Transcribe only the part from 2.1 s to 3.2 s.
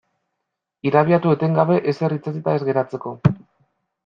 itsatsita ez geratzeko.